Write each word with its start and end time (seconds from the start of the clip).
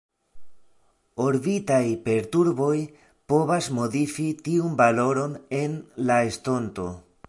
Orbitaj 1.25 1.83
perturboj 2.07 2.73
povas 3.33 3.71
modifi 3.81 4.29
tiun 4.49 4.77
valoron 4.85 5.41
en 5.63 5.81
la 6.11 6.23
estonto. 6.33 6.95